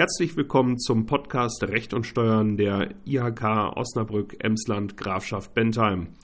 Herzlich 0.00 0.34
willkommen 0.34 0.78
zum 0.78 1.04
Podcast 1.04 1.62
Recht 1.62 1.92
und 1.92 2.06
Steuern 2.06 2.56
der 2.56 2.94
IHK 3.04 3.76
Osnabrück 3.76 4.42
Emsland 4.42 4.96
Grafschaft 4.96 5.52
Bentheim. 5.52 6.14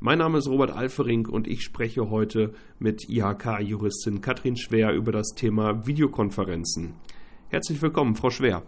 Mein 0.00 0.18
Name 0.18 0.38
ist 0.38 0.48
Robert 0.48 0.72
Alfering 0.72 1.28
und 1.28 1.46
ich 1.46 1.62
spreche 1.62 2.10
heute 2.10 2.52
mit 2.80 3.08
IHK-Juristin 3.08 4.20
Katrin 4.20 4.56
Schwer 4.56 4.94
über 4.94 5.12
das 5.12 5.28
Thema 5.36 5.86
Videokonferenzen. 5.86 6.94
Herzlich 7.50 7.80
willkommen, 7.80 8.16
Frau 8.16 8.30
Schwer. 8.30 8.64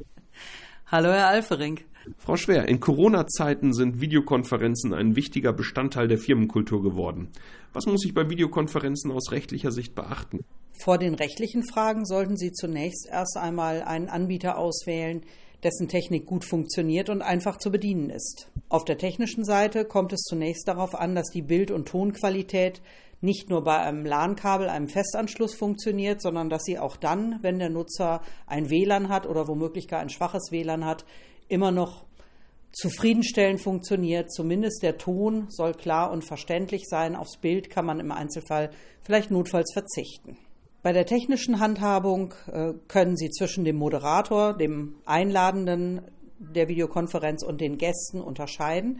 Hallo, 0.87 1.09
Herr 1.11 1.29
Alfering. 1.29 1.80
Frau 2.19 2.37
Schwer, 2.37 2.69
in 2.69 2.80
Corona-Zeiten 2.80 3.73
sind 3.73 4.01
Videokonferenzen 4.01 4.93
ein 4.93 5.17
wichtiger 5.17 5.53
Bestandteil 5.53 6.09
der 6.09 6.19
Firmenkultur 6.19 6.82
geworden. 6.82 7.29
Was 7.73 7.87
muss 7.87 8.05
ich 8.05 8.12
bei 8.12 8.29
Videokonferenzen 8.29 9.11
aus 9.11 9.31
rechtlicher 9.31 9.71
Sicht 9.71 9.95
beachten? 9.95 10.45
Vor 10.73 10.99
den 10.99 11.14
rechtlichen 11.14 11.63
Fragen 11.64 12.05
sollten 12.05 12.37
Sie 12.37 12.53
zunächst 12.53 13.09
erst 13.11 13.37
einmal 13.37 13.82
einen 13.82 14.09
Anbieter 14.09 14.59
auswählen, 14.59 15.23
dessen 15.63 15.89
Technik 15.89 16.26
gut 16.26 16.45
funktioniert 16.45 17.09
und 17.09 17.23
einfach 17.23 17.57
zu 17.57 17.71
bedienen 17.71 18.11
ist. 18.11 18.51
Auf 18.68 18.85
der 18.85 18.99
technischen 18.99 19.45
Seite 19.45 19.85
kommt 19.85 20.12
es 20.12 20.23
zunächst 20.23 20.67
darauf 20.67 20.95
an, 20.95 21.14
dass 21.14 21.29
die 21.29 21.43
Bild- 21.43 21.71
und 21.71 21.87
Tonqualität 21.87 22.82
nicht 23.22 23.49
nur 23.49 23.62
bei 23.62 23.79
einem 23.79 24.04
LAN-Kabel, 24.04 24.68
einem 24.68 24.89
Festanschluss 24.89 25.54
funktioniert, 25.54 26.21
sondern 26.21 26.50
dass 26.50 26.64
sie 26.64 26.79
auch 26.79 26.96
dann, 26.96 27.39
wenn 27.40 27.58
der 27.58 27.71
Nutzer 27.71 28.21
ein 28.46 28.68
WLAN 28.68 29.08
hat 29.08 29.26
oder 29.26 29.48
womöglich 29.48 29.89
gar 29.89 30.00
ein 30.00 30.11
schwaches 30.11 30.50
WLAN 30.50 30.85
hat, 30.85 31.04
immer 31.48 31.71
noch 31.71 32.05
zufriedenstellend 32.72 33.61
funktioniert. 33.61 34.33
Zumindest 34.33 34.83
der 34.83 34.98
Ton 34.98 35.47
soll 35.50 35.72
klar 35.72 36.11
und 36.11 36.25
verständlich 36.25 36.89
sein. 36.89 37.14
Aufs 37.14 37.36
Bild 37.36 37.70
kann 37.70 37.86
man 37.86 38.00
im 38.00 38.11
Einzelfall 38.11 38.70
vielleicht 39.03 39.31
notfalls 39.31 39.73
verzichten. 39.73 40.36
Bei 40.83 40.92
der 40.92 41.06
technischen 41.06 41.61
Handhabung 41.61 42.34
äh, 42.50 42.73
können 42.89 43.17
Sie 43.17 43.31
zwischen 43.31 43.64
dem 43.64 43.77
Moderator, 43.77 44.53
dem 44.55 44.97
Einladenden 45.05 46.00
der 46.41 46.69
Videokonferenz 46.69 47.45
und 47.45 47.61
den 47.61 47.78
Gästen 47.78 48.20
unterscheiden. 48.20 48.98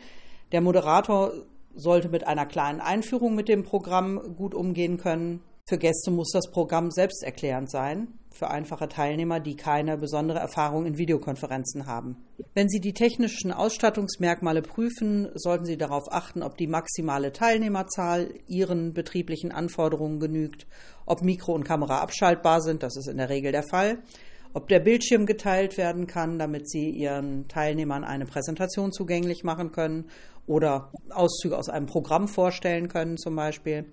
Der 0.53 0.61
Moderator 0.61 1.33
sollte 1.75 2.09
mit 2.09 2.27
einer 2.27 2.47
kleinen 2.47 2.81
Einführung 2.81 3.35
mit 3.35 3.49
dem 3.49 3.65
Programm 3.65 4.35
gut 4.37 4.55
umgehen 4.55 4.99
können. 4.99 5.41
Für 5.69 5.79
Gäste 5.79 6.11
muss 6.11 6.33
das 6.33 6.51
Programm 6.51 6.91
selbsterklärend 6.91 7.71
sein, 7.71 8.09
für 8.31 8.51
einfache 8.51 8.89
Teilnehmer, 8.89 9.39
die 9.39 9.55
keine 9.55 9.97
besondere 9.97 10.41
Erfahrung 10.41 10.87
in 10.87 10.99
Videokonferenzen 10.99 11.87
haben. 11.87 12.17
Wenn 12.55 12.69
Sie 12.69 12.81
die 12.81 12.95
technischen 12.95 13.53
Ausstattungsmerkmale 13.53 14.63
prüfen, 14.63 15.29
sollten 15.35 15.65
Sie 15.65 15.77
darauf 15.77 16.11
achten, 16.11 16.43
ob 16.43 16.57
die 16.57 16.67
maximale 16.67 17.33
Teilnehmerzahl 17.33 18.35
Ihren 18.49 18.93
betrieblichen 18.93 19.53
Anforderungen 19.53 20.19
genügt, 20.19 20.67
ob 21.07 21.23
Mikro 21.23 21.55
und 21.55 21.65
Kamera 21.65 22.01
abschaltbar 22.01 22.61
sind, 22.61 22.83
das 22.83 22.97
ist 22.97 23.09
in 23.09 23.19
der 23.19 23.29
Regel 23.29 23.53
der 23.53 23.63
Fall, 23.63 24.03
ob 24.55 24.69
der 24.69 24.81
Bildschirm 24.81 25.27
geteilt 25.27 25.79
werden 25.79 26.07
kann, 26.07 26.39
damit 26.39 26.69
Sie 26.69 26.91
Ihren 26.91 27.49
Teilnehmern 27.49 28.05
eine 28.05 28.27
Präsentation 28.27 28.93
zugänglich 28.93 29.45
machen 29.45 29.73
können 29.73 30.07
oder 30.47 30.91
Auszüge 31.11 31.57
aus 31.57 31.69
einem 31.69 31.87
Programm 31.87 32.29
vorstellen 32.29 32.89
können 32.89 33.17
zum 33.17 33.37
Beispiel. 33.37 33.87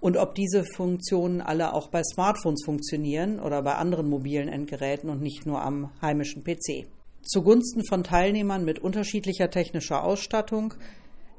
Und 0.00 0.16
ob 0.16 0.34
diese 0.34 0.64
Funktionen 0.64 1.40
alle 1.40 1.74
auch 1.74 1.88
bei 1.88 2.02
Smartphones 2.02 2.64
funktionieren 2.64 3.38
oder 3.38 3.62
bei 3.62 3.76
anderen 3.76 4.08
mobilen 4.08 4.48
Endgeräten 4.48 5.08
und 5.08 5.22
nicht 5.22 5.46
nur 5.46 5.62
am 5.62 5.90
heimischen 6.00 6.42
PC. 6.42 6.88
Zugunsten 7.22 7.84
von 7.86 8.02
Teilnehmern 8.02 8.64
mit 8.64 8.80
unterschiedlicher 8.80 9.48
technischer 9.50 10.02
Ausstattung 10.02 10.74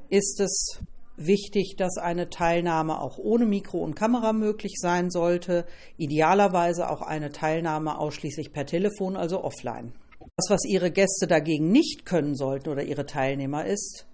ist 0.09 0.39
es 0.39 0.79
wichtig, 1.17 1.75
dass 1.77 1.97
eine 1.97 2.29
Teilnahme 2.29 3.01
auch 3.01 3.17
ohne 3.17 3.45
Mikro 3.45 3.79
und 3.79 3.95
Kamera 3.95 4.31
möglich 4.31 4.75
sein 4.79 5.11
sollte. 5.11 5.65
Idealerweise 5.97 6.89
auch 6.89 7.01
eine 7.01 7.31
Teilnahme 7.31 7.97
ausschließlich 7.99 8.53
per 8.53 8.65
Telefon, 8.65 9.17
also 9.17 9.43
offline. 9.43 9.93
Das, 10.37 10.49
was 10.49 10.65
Ihre 10.65 10.89
Gäste 10.89 11.27
dagegen 11.27 11.71
nicht 11.71 12.05
können 12.05 12.35
sollten 12.35 12.69
oder 12.69 12.83
Ihre 12.83 13.05
Teilnehmer 13.05 13.65
ist, 13.65 14.05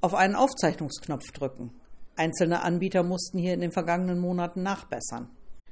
auf 0.00 0.14
einen 0.14 0.34
Aufzeichnungsknopf 0.34 1.30
drücken. 1.32 1.72
Einzelne 2.16 2.62
Anbieter 2.62 3.02
mussten 3.02 3.38
hier 3.38 3.54
in 3.54 3.60
den 3.60 3.72
vergangenen 3.72 4.18
Monaten 4.18 4.62
nachbessern. 4.62 5.28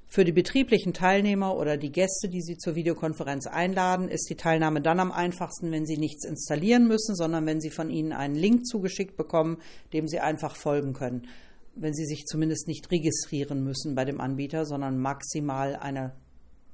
Für 0.07 0.25
die 0.25 0.33
betrieblichen 0.33 0.93
Teilnehmer 0.93 1.57
oder 1.57 1.77
die 1.77 1.91
Gäste, 1.91 2.29
die 2.29 2.43
Sie 2.43 2.57
zur 2.57 2.77
Videokonferenz 2.77 3.47
einladen, 3.47 4.09
ist 4.09 4.29
die 4.31 4.37
Teilnahme 4.37 4.81
dann 4.81 5.01
am 5.01 5.11
einfachsten, 5.11 5.73
wenn 5.73 5.87
Sie 5.87 5.97
nichts 5.97 6.25
installieren 6.25 6.87
müssen, 6.87 7.17
sondern 7.17 7.47
wenn 7.47 7.61
Sie 7.61 7.71
von 7.71 7.91
Ihnen 7.91 8.13
einen 8.13 8.37
Link 8.37 8.67
zugeschickt 8.67 9.17
bekommen, 9.17 9.59
dem 9.93 10.07
Sie 10.07 10.21
einfach 10.21 10.55
folgen 10.55 10.93
können. 10.93 11.27
Wenn 11.75 11.95
Sie 11.95 12.05
sich 12.05 12.27
zumindest 12.27 12.69
nicht 12.69 12.91
registrieren 12.93 13.65
müssen 13.65 13.97
bei 13.97 14.05
dem 14.05 14.21
Anbieter, 14.21 14.67
sondern 14.67 14.99
maximal 14.99 15.75
eine 15.75 16.13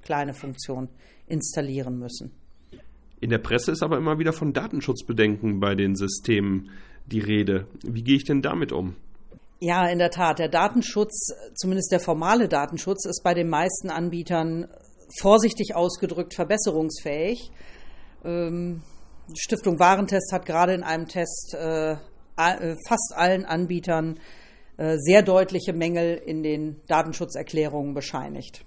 kleine 0.02 0.34
Funktion 0.34 0.88
installieren 1.26 1.98
müssen. 1.98 2.32
In 3.20 3.30
der 3.30 3.38
Presse 3.38 3.72
ist 3.72 3.82
aber 3.82 3.96
immer 3.98 4.19
wieder 4.19 4.32
von 4.32 4.52
Datenschutzbedenken 4.52 5.60
bei 5.60 5.75
den 5.75 5.94
Systemen 5.94 6.70
die 7.06 7.21
Rede. 7.21 7.66
Wie 7.83 8.03
gehe 8.03 8.16
ich 8.16 8.25
denn 8.25 8.43
damit 8.43 8.72
um? 8.72 8.97
Ja, 9.61 9.87
in 9.87 9.99
der 9.99 10.11
Tat. 10.11 10.38
Der 10.38 10.49
Datenschutz, 10.49 11.34
zumindest 11.55 11.93
der 11.93 12.00
formale 12.00 12.49
Datenschutz, 12.49 13.05
ist 13.05 13.22
bei 13.22 13.34
den 13.34 13.49
meisten 13.49 13.91
Anbietern 13.91 14.69
vorsichtig 15.19 15.75
ausgedrückt 15.75 16.34
verbesserungsfähig. 16.34 17.50
Ähm, 18.25 18.83
Stiftung 19.37 19.78
Warentest 19.78 20.33
hat 20.33 20.47
gerade 20.47 20.75
in 20.75 20.83
einem 20.83 21.09
Test 21.09 21.55
äh, 21.55 21.93
äh, 21.93 22.77
fast 22.87 23.12
allen 23.15 23.44
Anbietern 23.44 24.19
äh, 24.77 24.97
sehr 24.99 25.22
deutliche 25.22 25.72
Mängel 25.72 26.17
in 26.17 26.43
den 26.43 26.81
Datenschutzerklärungen 26.87 27.93
bescheinigt. 27.93 28.65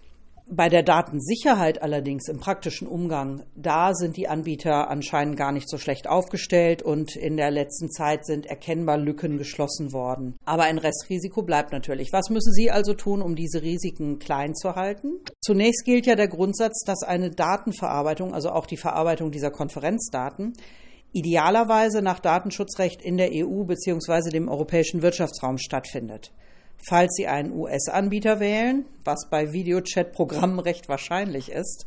Bei 0.55 0.69
der 0.69 0.83
Datensicherheit 0.83 1.81
allerdings 1.81 2.27
im 2.27 2.39
praktischen 2.39 2.87
Umgang, 2.87 3.43
da 3.55 3.95
sind 3.95 4.17
die 4.17 4.27
Anbieter 4.27 4.87
anscheinend 4.87 5.35
gar 5.35 5.51
nicht 5.51 5.67
so 5.67 5.79
schlecht 5.79 6.07
aufgestellt 6.07 6.83
und 6.83 7.15
in 7.15 7.37
der 7.37 7.49
letzten 7.49 7.89
Zeit 7.89 8.23
sind 8.23 8.45
erkennbar 8.45 8.99
Lücken 8.99 9.39
geschlossen 9.39 9.93
worden. 9.93 10.35
Aber 10.45 10.65
ein 10.65 10.77
Restrisiko 10.77 11.41
bleibt 11.41 11.71
natürlich. 11.71 12.13
Was 12.13 12.29
müssen 12.29 12.53
Sie 12.53 12.69
also 12.69 12.93
tun, 12.93 13.23
um 13.23 13.35
diese 13.35 13.63
Risiken 13.63 14.19
klein 14.19 14.53
zu 14.53 14.75
halten? 14.75 15.13
Zunächst 15.41 15.85
gilt 15.85 16.05
ja 16.05 16.15
der 16.15 16.27
Grundsatz, 16.27 16.83
dass 16.85 17.01
eine 17.01 17.31
Datenverarbeitung, 17.31 18.35
also 18.35 18.49
auch 18.51 18.67
die 18.67 18.77
Verarbeitung 18.77 19.31
dieser 19.31 19.49
Konferenzdaten, 19.49 20.53
idealerweise 21.13 22.03
nach 22.03 22.19
Datenschutzrecht 22.19 23.01
in 23.01 23.17
der 23.17 23.31
EU 23.33 23.63
bzw. 23.63 24.29
dem 24.29 24.49
europäischen 24.49 25.01
Wirtschaftsraum 25.01 25.57
stattfindet. 25.57 26.31
Falls 26.85 27.15
Sie 27.15 27.27
einen 27.27 27.53
US-Anbieter 27.53 28.41
wählen, 28.41 28.83
was 29.05 29.29
bei 29.29 29.53
Videochat-Programmen 29.53 30.59
recht 30.59 30.89
wahrscheinlich 30.89 31.49
ist, 31.49 31.85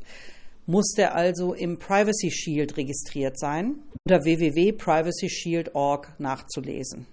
muss 0.64 0.94
der 0.96 1.14
also 1.14 1.52
im 1.52 1.78
Privacy 1.78 2.30
Shield 2.30 2.78
registriert 2.78 3.38
sein, 3.38 3.80
unter 4.08 4.24
www.privacyshield.org 4.24 6.18
nachzulesen. 6.18 7.06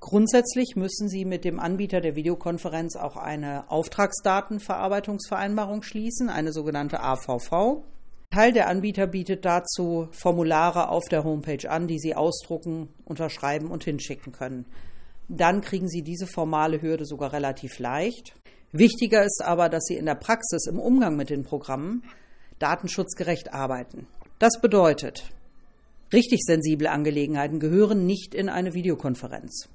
Grundsätzlich 0.00 0.76
müssen 0.76 1.10
Sie 1.10 1.26
mit 1.26 1.44
dem 1.44 1.60
Anbieter 1.60 2.00
der 2.00 2.16
Videokonferenz 2.16 2.96
auch 2.96 3.18
eine 3.18 3.70
Auftragsdatenverarbeitungsvereinbarung 3.70 5.82
schließen, 5.82 6.30
eine 6.30 6.54
sogenannte 6.54 7.00
AVV. 7.00 7.82
Teil 8.30 8.54
der 8.54 8.68
Anbieter 8.68 9.06
bietet 9.06 9.44
dazu 9.44 10.08
Formulare 10.12 10.88
auf 10.88 11.04
der 11.10 11.22
Homepage 11.22 11.70
an, 11.70 11.86
die 11.86 11.98
Sie 11.98 12.14
ausdrucken, 12.14 12.88
unterschreiben 13.04 13.70
und 13.70 13.84
hinschicken 13.84 14.32
können 14.32 14.64
dann 15.38 15.60
kriegen 15.60 15.88
Sie 15.88 16.02
diese 16.02 16.26
formale 16.26 16.82
Hürde 16.82 17.06
sogar 17.06 17.32
relativ 17.32 17.78
leicht. 17.78 18.34
Wichtiger 18.72 19.24
ist 19.24 19.42
aber, 19.44 19.68
dass 19.68 19.84
Sie 19.84 19.96
in 19.96 20.06
der 20.06 20.16
Praxis 20.16 20.66
im 20.66 20.78
Umgang 20.78 21.16
mit 21.16 21.30
den 21.30 21.44
Programmen 21.44 22.02
datenschutzgerecht 22.58 23.54
arbeiten. 23.54 24.06
Das 24.38 24.60
bedeutet, 24.60 25.24
richtig 26.12 26.40
sensible 26.44 26.90
Angelegenheiten 26.90 27.60
gehören 27.60 28.06
nicht 28.06 28.34
in 28.34 28.48
eine 28.48 28.74
Videokonferenz, 28.74 29.68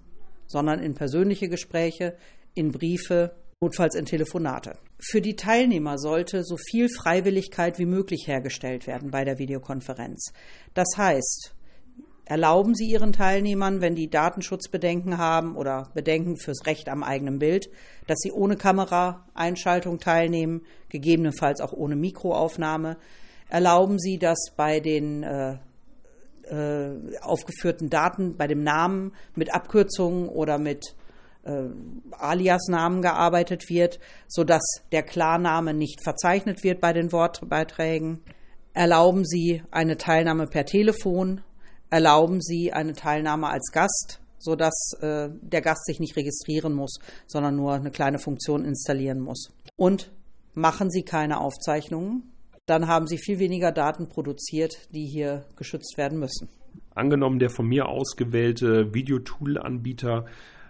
sondern 0.45 0.79
in 0.79 0.93
persönliche 0.93 1.47
Gespräche, 1.47 2.17
in 2.53 2.71
Briefe, 2.71 3.35
notfalls 3.61 3.95
in 3.95 4.05
Telefonate. 4.05 4.77
Für 4.99 5.21
die 5.21 5.35
Teilnehmer 5.35 5.97
sollte 5.97 6.43
so 6.43 6.57
viel 6.57 6.89
Freiwilligkeit 6.89 7.79
wie 7.79 7.85
möglich 7.85 8.27
hergestellt 8.27 8.87
werden 8.87 9.11
bei 9.11 9.23
der 9.23 9.39
Videokonferenz. 9.39 10.33
Das 10.73 10.87
heißt, 10.97 11.54
Erlauben 12.27 12.73
Sie 12.73 12.85
Ihren 12.85 13.13
Teilnehmern, 13.13 13.81
wenn 13.81 13.93
die 13.93 14.09
Datenschutzbedenken 14.09 15.19
haben 15.19 15.55
oder 15.55 15.91
Bedenken 15.93 16.37
fürs 16.37 16.65
Recht 16.65 16.89
am 16.89 17.03
eigenen 17.03 17.37
Bild, 17.37 17.69
dass 18.07 18.17
sie 18.19 18.31
ohne 18.31 18.55
Kameraeinschaltung 18.57 19.99
teilnehmen, 19.99 20.61
gegebenenfalls 20.89 21.61
auch 21.61 21.71
ohne 21.71 21.95
Mikroaufnahme? 21.95 22.97
Erlauben 23.47 23.99
Sie, 23.99 24.17
dass 24.17 24.39
bei 24.57 24.79
den 24.79 25.21
äh, 25.21 25.57
äh, 26.49 27.19
aufgeführten 27.21 27.91
Daten, 27.91 28.37
bei 28.37 28.47
dem 28.47 28.63
Namen 28.63 29.13
mit 29.35 29.53
Abkürzungen 29.53 30.27
oder 30.27 30.57
mit 30.57 30.95
äh, 31.43 31.65
Alias-Namen 32.09 33.03
gearbeitet 33.03 33.69
wird, 33.69 33.99
sodass 34.27 34.63
der 34.91 35.03
Klarname 35.03 35.75
nicht 35.75 36.01
verzeichnet 36.03 36.63
wird 36.63 36.81
bei 36.81 36.91
den 36.91 37.11
Wortbeiträgen? 37.11 38.21
Erlauben 38.73 39.25
Sie 39.25 39.61
eine 39.69 39.97
Teilnahme 39.97 40.47
per 40.47 40.65
Telefon 40.65 41.41
erlauben 41.89 42.41
sie 42.41 42.73
eine 42.73 42.93
Teilnahme 42.93 43.47
als 43.47 43.71
Gast, 43.71 44.19
sodass 44.37 44.93
äh, 45.01 45.29
der 45.41 45.61
Gast 45.61 45.85
sich 45.85 45.99
nicht 45.99 46.15
registrieren 46.15 46.73
muss, 46.73 46.99
sondern 47.27 47.55
nur 47.55 47.73
eine 47.73 47.91
kleine 47.91 48.19
Funktion 48.19 48.65
installieren 48.65 49.19
muss. 49.19 49.49
Und 49.75 50.11
machen 50.53 50.89
Sie 50.89 51.03
keine 51.03 51.39
Aufzeichnungen. 51.39 52.31
dann 52.65 52.87
haben 52.87 53.05
Sie 53.05 53.19
viel 53.19 53.37
weniger 53.37 53.71
Daten 53.71 54.07
produziert, 54.07 54.89
die 54.91 55.05
hier 55.05 55.45
geschützt 55.55 55.97
werden 55.97 56.17
müssen. 56.17 56.49
Angenommen, 56.95 57.37
der 57.37 57.51
von 57.51 57.67
mir 57.67 57.87
ausgewählte 57.87 58.91
Videotool-Anbieter 58.91 60.25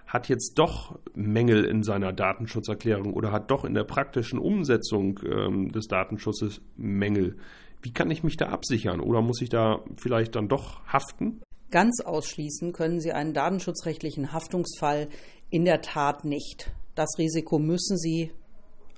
hat 0.05 0.27
jetzt 0.27 0.53
doch 0.55 0.99
Mängel 1.13 1.63
in 1.65 1.83
seiner 1.83 2.11
Datenschutzerklärung 2.13 3.13
oder 3.13 3.31
hat 3.31 3.49
doch 3.49 3.63
in 3.63 3.73
der 3.73 3.85
praktischen 3.85 4.39
Umsetzung 4.39 5.19
ähm, 5.25 5.71
des 5.71 5.87
Datenschutzes 5.87 6.61
Mängel. 6.75 7.37
Wie 7.85 7.93
kann 7.93 8.09
ich 8.09 8.23
mich 8.23 8.35
da 8.35 8.47
absichern 8.47 8.99
oder 8.99 9.21
muss 9.21 9.43
ich 9.43 9.49
da 9.49 9.79
vielleicht 9.97 10.33
dann 10.33 10.47
doch 10.47 10.83
haften? 10.87 11.43
Ganz 11.69 12.01
ausschließen 12.01 12.73
können 12.73 12.99
Sie 12.99 13.11
einen 13.11 13.35
datenschutzrechtlichen 13.35 14.33
Haftungsfall 14.33 15.07
in 15.51 15.65
der 15.65 15.81
Tat 15.81 16.25
nicht. 16.25 16.71
Das 16.95 17.19
Risiko 17.19 17.59
müssen 17.59 17.95
Sie 17.99 18.31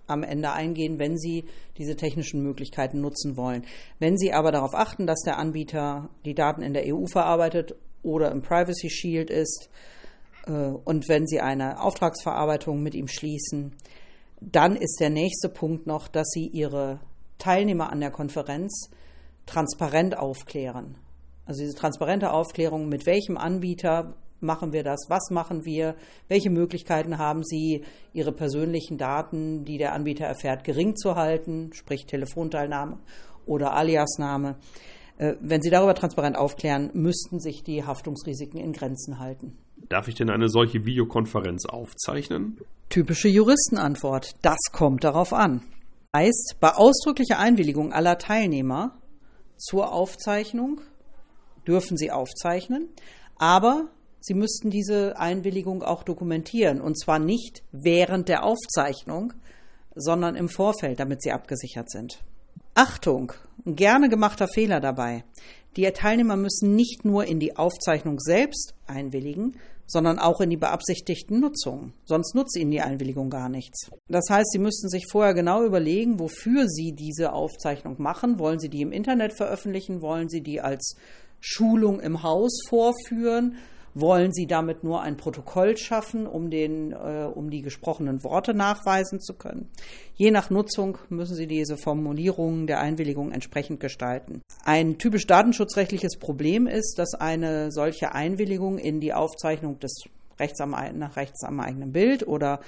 am 0.07 0.23
Ende 0.23 0.53
eingehen, 0.53 0.99
wenn 0.99 1.17
Sie 1.17 1.43
diese 1.77 1.97
technischen 1.97 2.41
Möglichkeiten 2.41 3.01
nutzen 3.01 3.35
wollen. 3.35 3.65
Wenn 3.99 4.17
Sie 4.17 4.31
aber 4.31 4.53
darauf 4.53 4.73
achten, 4.73 5.05
dass 5.05 5.19
der 5.19 5.37
Anbieter 5.37 6.09
die 6.23 6.33
Daten 6.33 6.61
in 6.61 6.73
der 6.73 6.85
EU 6.85 7.07
verarbeitet 7.07 7.75
oder 8.03 8.31
im 8.31 8.41
Privacy 8.41 8.89
Shield 8.89 9.29
ist 9.29 9.69
äh, 10.45 10.51
und 10.51 11.09
wenn 11.09 11.27
Sie 11.27 11.41
eine 11.41 11.81
Auftragsverarbeitung 11.81 12.81
mit 12.81 12.95
ihm 12.95 13.09
schließen, 13.09 13.73
dann 14.39 14.77
ist 14.77 15.01
der 15.01 15.09
nächste 15.09 15.49
Punkt 15.49 15.87
noch, 15.87 16.07
dass 16.07 16.29
Sie 16.29 16.47
Ihre 16.47 17.01
Teilnehmer 17.37 17.91
an 17.91 17.99
der 17.99 18.11
Konferenz 18.11 18.89
transparent 19.45 20.17
aufklären. 20.17 20.95
Also 21.45 21.61
diese 21.61 21.75
transparente 21.75 22.31
Aufklärung, 22.31 22.89
mit 22.89 23.05
welchem 23.05 23.37
Anbieter 23.37 24.15
machen 24.39 24.73
wir 24.73 24.83
das, 24.83 25.05
was 25.09 25.29
machen 25.31 25.65
wir, 25.65 25.95
welche 26.27 26.49
Möglichkeiten 26.49 27.17
haben 27.17 27.43
Sie, 27.43 27.83
Ihre 28.13 28.31
persönlichen 28.31 28.97
Daten, 28.97 29.65
die 29.65 29.77
der 29.77 29.93
Anbieter 29.93 30.25
erfährt, 30.25 30.63
gering 30.63 30.95
zu 30.95 31.15
halten, 31.15 31.71
sprich 31.73 32.05
Telefonteilnahme 32.05 32.99
oder 33.45 33.73
Aliasname. 33.73 34.57
Äh, 35.17 35.35
wenn 35.39 35.61
Sie 35.61 35.69
darüber 35.69 35.95
transparent 35.95 36.37
aufklären, 36.37 36.91
müssten 36.93 37.39
sich 37.39 37.63
die 37.63 37.83
Haftungsrisiken 37.83 38.59
in 38.59 38.73
Grenzen 38.73 39.19
halten. 39.19 39.57
Darf 39.89 40.07
ich 40.07 40.15
denn 40.15 40.29
eine 40.29 40.49
solche 40.49 40.85
Videokonferenz 40.85 41.65
aufzeichnen? 41.65 42.57
Typische 42.89 43.27
Juristenantwort. 43.29 44.35
Das 44.41 44.57
kommt 44.71 45.03
darauf 45.03 45.33
an. 45.33 45.61
Heißt, 46.15 46.55
bei 46.59 46.73
ausdrücklicher 46.73 47.39
Einwilligung 47.39 47.93
aller 47.93 48.17
Teilnehmer 48.17 48.97
zur 49.57 49.91
Aufzeichnung 49.91 50.81
dürfen 51.67 51.97
sie 51.97 52.11
aufzeichnen, 52.11 52.89
aber 53.35 53.89
sie 54.19 54.33
müssten 54.33 54.69
diese 54.69 55.17
Einwilligung 55.17 55.83
auch 55.83 56.03
dokumentieren 56.03 56.81
und 56.81 56.99
zwar 56.99 57.19
nicht 57.19 57.63
während 57.71 58.29
der 58.29 58.43
Aufzeichnung, 58.43 59.33
sondern 59.95 60.35
im 60.35 60.49
Vorfeld, 60.49 60.99
damit 60.99 61.21
sie 61.21 61.31
abgesichert 61.31 61.89
sind. 61.89 62.23
Achtung, 62.73 63.33
gerne 63.65 64.09
gemachter 64.09 64.47
Fehler 64.47 64.79
dabei. 64.79 65.23
Die 65.75 65.89
Teilnehmer 65.91 66.37
müssen 66.37 66.75
nicht 66.75 67.05
nur 67.05 67.25
in 67.25 67.39
die 67.39 67.57
Aufzeichnung 67.57 68.19
selbst 68.19 68.73
einwilligen, 68.85 69.57
sondern 69.87 70.19
auch 70.19 70.41
in 70.41 70.49
die 70.49 70.57
beabsichtigten 70.57 71.39
Nutzungen. 71.39 71.93
Sonst 72.05 72.35
nutzt 72.35 72.57
ihnen 72.57 72.71
die 72.71 72.81
Einwilligung 72.81 73.29
gar 73.29 73.49
nichts. 73.49 73.89
Das 74.09 74.25
heißt, 74.29 74.51
sie 74.51 74.59
müssten 74.59 74.89
sich 74.89 75.05
vorher 75.09 75.33
genau 75.33 75.63
überlegen, 75.63 76.19
wofür 76.19 76.67
sie 76.67 76.91
diese 76.91 77.31
Aufzeichnung 77.33 77.95
machen. 77.97 78.37
Wollen 78.37 78.59
sie 78.59 78.69
die 78.69 78.81
im 78.81 78.91
Internet 78.91 79.33
veröffentlichen? 79.33 80.01
Wollen 80.01 80.29
sie 80.29 80.41
die 80.41 80.61
als 80.61 80.95
Schulung 81.39 81.99
im 82.01 82.21
Haus 82.21 82.59
vorführen? 82.67 83.55
Wollen 83.99 84.31
Sie 84.31 84.45
damit 84.45 84.83
nur 84.83 85.01
ein 85.01 85.17
Protokoll 85.17 85.75
schaffen, 85.75 86.27
um, 86.27 86.51
den, 86.51 86.91
äh, 86.91 87.27
um 87.33 87.49
die 87.49 87.63
gesprochenen 87.63 88.23
Worte 88.23 88.53
nachweisen 88.53 89.19
zu 89.19 89.33
können? 89.33 89.69
Je 90.13 90.29
nach 90.29 90.51
Nutzung 90.51 90.99
müssen 91.09 91.35
Sie 91.35 91.47
diese 91.47 91.77
Formulierungen 91.77 92.67
der 92.67 92.79
Einwilligung 92.79 93.31
entsprechend 93.31 93.79
gestalten. 93.79 94.41
Ein 94.63 94.99
typisch 94.99 95.25
datenschutzrechtliches 95.25 96.17
Problem 96.17 96.67
ist, 96.67 96.99
dass 96.99 97.15
eine 97.15 97.71
solche 97.71 98.13
Einwilligung 98.13 98.77
in 98.77 98.99
die 98.99 99.13
Aufzeichnung 99.13 99.79
des 99.79 100.03
Rechts 100.39 100.61
am, 100.61 100.75
nach 100.93 101.15
Rechts 101.15 101.43
am 101.43 101.59
eigenen 101.59 101.91
Bild 101.91 102.27
oder 102.27 102.59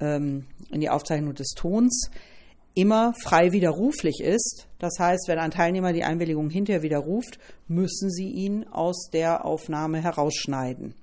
ähm, 0.00 0.44
in 0.70 0.82
die 0.82 0.90
Aufzeichnung 0.90 1.34
des 1.34 1.52
Tons 1.56 2.10
immer 2.74 3.14
frei 3.22 3.52
widerruflich 3.52 4.20
ist. 4.20 4.66
Das 4.78 4.98
heißt, 4.98 5.28
wenn 5.28 5.38
ein 5.38 5.50
Teilnehmer 5.50 5.92
die 5.92 6.04
Einwilligung 6.04 6.50
hinterher 6.50 6.82
widerruft, 6.82 7.38
müssen 7.68 8.10
Sie 8.10 8.28
ihn 8.28 8.66
aus 8.68 9.08
der 9.12 9.44
Aufnahme 9.44 10.02
herausschneiden. 10.02 10.94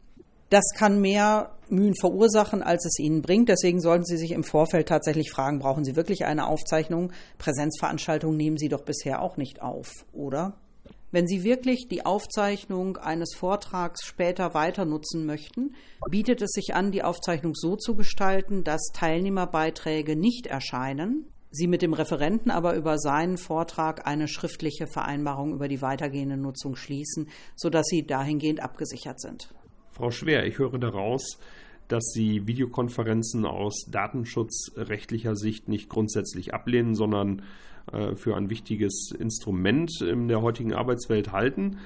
Das 0.50 0.65
kann 0.75 1.00
mehr 1.00 1.56
Mühen 1.69 1.95
verursachen, 1.95 2.62
als 2.62 2.85
es 2.85 3.00
Ihnen 3.00 3.21
bringt. 3.21 3.47
Deswegen 3.47 3.79
sollten 3.79 4.03
Sie 4.03 4.18
sich 4.18 4.31
im 4.31 4.44
Vorfeld 4.44 4.89
tatsächlich 4.89 5.31
fragen, 5.31 5.59
brauchen 5.59 5.85
Sie 5.85 5.95
wirklich 5.95 6.25
eine 6.25 6.47
Aufzeichnung? 6.47 7.13
Präsenzveranstaltungen 7.38 8.35
nehmen 8.35 8.57
Sie 8.57 8.68
doch 8.68 8.83
bisher 8.83 9.21
auch 9.21 9.38
nicht 9.38 9.62
auf, 9.62 9.89
oder? 10.12 10.57
Wenn 11.12 11.27
Sie 11.27 11.45
wirklich 11.45 11.88
die 11.89 12.06
Aufzeichnung 12.06 12.97
eines 12.97 13.33
Vortrags 13.33 14.06
später 14.06 14.53
weiter 14.53 14.83
nutzen 14.83 15.25
möchten, 15.25 15.73
bietet 16.09 16.41
es 16.41 16.51
sich 16.51 16.73
an, 16.73 16.91
die 16.91 17.03
Aufzeichnung 17.03 17.53
so 17.56 17.77
zu 17.77 17.95
gestalten, 17.95 18.65
dass 18.65 18.91
Teilnehmerbeiträge 18.94 20.18
nicht 20.18 20.47
erscheinen, 20.47 21.27
Sie 21.51 21.68
mit 21.68 21.81
dem 21.81 21.94
Referenten 21.94 22.50
aber 22.50 22.75
über 22.75 22.98
seinen 22.98 23.38
Vortrag 23.38 24.07
eine 24.07 24.30
schriftliche 24.30 24.88
Vereinbarung 24.88 25.53
über 25.53 25.68
die 25.68 25.81
weitergehende 25.81 26.38
Nutzung 26.38 26.77
schließen, 26.77 27.27
sodass 27.56 27.86
Sie 27.88 28.06
dahingehend 28.07 28.62
abgesichert 28.62 29.19
sind. 29.19 29.53
Frau 29.92 30.12
Schwer, 30.12 30.45
ich 30.45 30.57
höre 30.57 30.80
daraus, 30.80 31.39
dass 31.89 32.06
Sie 32.13 32.48
Videokonferenzen 32.48 33.45
aus 33.45 33.86
datenschutzrechtlicher 33.92 35.36
Sicht 35.36 35.68
nicht 35.68 35.89
grundsätzlich 35.89 36.53
ablehnen, 36.53 36.95
sondern 36.95 37.42
äh, 37.92 38.15
für 38.15 38.38
ein 38.38 38.50
wichtiges 38.50 39.12
Instrument 39.19 40.01
in 40.01 40.30
der 40.30 40.42
heutigen 40.42 40.74
Arbeitswelt 40.74 41.33
halten. 41.33 41.80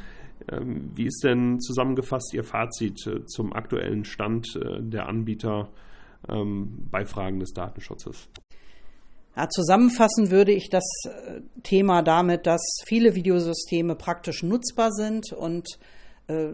Ähm, 0.51 0.91
wie 0.93 1.07
ist 1.07 1.23
denn 1.23 1.59
zusammengefasst 1.59 2.33
Ihr 2.35 2.43
Fazit 2.43 3.07
äh, 3.07 3.25
zum 3.25 3.53
aktuellen 3.53 4.05
Stand 4.05 4.55
äh, 4.55 4.81
der 4.81 5.07
Anbieter 5.09 5.69
ähm, 6.29 6.87
bei 6.91 7.05
Fragen 7.05 7.39
des 7.39 7.53
Datenschutzes? 7.53 8.29
Ja, 9.35 9.49
zusammenfassen 9.49 10.31
würde 10.31 10.53
ich 10.53 10.69
das 10.69 10.85
äh, 11.05 11.41
Thema 11.63 12.01
damit, 12.01 12.45
dass 12.45 12.61
viele 12.85 13.15
Videosysteme 13.15 13.95
praktisch 13.95 14.43
nutzbar 14.43 14.91
sind 14.91 15.33
und 15.33 15.67
äh, 16.27 16.53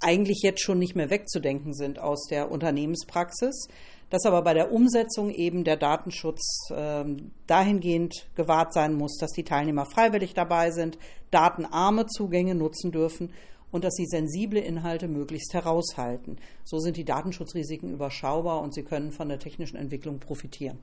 eigentlich 0.00 0.42
jetzt 0.42 0.62
schon 0.62 0.78
nicht 0.78 0.94
mehr 0.94 1.10
wegzudenken 1.10 1.72
sind 1.74 1.98
aus 1.98 2.26
der 2.30 2.50
Unternehmenspraxis, 2.50 3.68
dass 4.10 4.26
aber 4.26 4.42
bei 4.42 4.54
der 4.54 4.72
Umsetzung 4.72 5.30
eben 5.30 5.64
der 5.64 5.76
Datenschutz 5.76 6.70
äh, 6.70 7.04
dahingehend 7.46 8.26
gewahrt 8.34 8.74
sein 8.74 8.94
muss, 8.94 9.16
dass 9.18 9.32
die 9.32 9.44
Teilnehmer 9.44 9.86
freiwillig 9.86 10.34
dabei 10.34 10.70
sind, 10.70 10.98
datenarme 11.30 12.06
Zugänge 12.06 12.54
nutzen 12.54 12.92
dürfen 12.92 13.32
und 13.70 13.84
dass 13.84 13.94
sie 13.94 14.06
sensible 14.06 14.60
Inhalte 14.60 15.08
möglichst 15.08 15.52
heraushalten. 15.52 16.36
So 16.64 16.78
sind 16.78 16.96
die 16.96 17.04
Datenschutzrisiken 17.04 17.92
überschaubar 17.92 18.62
und 18.62 18.74
sie 18.74 18.82
können 18.82 19.12
von 19.12 19.28
der 19.28 19.38
technischen 19.38 19.76
Entwicklung 19.76 20.20
profitieren. 20.20 20.78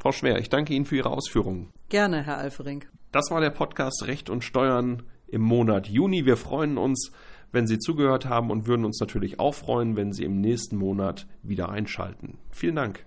Frau 0.00 0.12
Schwer, 0.12 0.38
ich 0.38 0.48
danke 0.48 0.72
Ihnen 0.72 0.86
für 0.86 0.96
Ihre 0.96 1.10
Ausführungen. 1.10 1.68
Gerne, 1.90 2.22
Herr 2.22 2.38
Alfering. 2.38 2.86
Das 3.12 3.30
war 3.30 3.42
der 3.42 3.50
Podcast 3.50 4.06
Recht 4.06 4.30
und 4.30 4.42
Steuern 4.42 5.02
im 5.28 5.42
Monat 5.42 5.88
Juni. 5.88 6.24
Wir 6.24 6.38
freuen 6.38 6.78
uns, 6.78 7.12
wenn 7.52 7.66
Sie 7.66 7.78
zugehört 7.78 8.24
haben 8.24 8.50
und 8.50 8.66
würden 8.66 8.86
uns 8.86 8.98
natürlich 8.98 9.38
auch 9.38 9.54
freuen, 9.54 9.96
wenn 9.96 10.12
Sie 10.14 10.24
im 10.24 10.40
nächsten 10.40 10.76
Monat 10.76 11.26
wieder 11.42 11.68
einschalten. 11.68 12.38
Vielen 12.50 12.76
Dank. 12.76 13.04